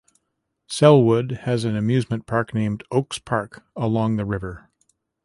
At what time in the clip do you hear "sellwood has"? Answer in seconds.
0.67-1.63